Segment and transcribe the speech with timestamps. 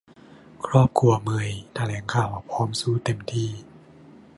[0.65, 3.49] ครอบครัวเมยแถลงข่าวพร้อมสู้เต็มที่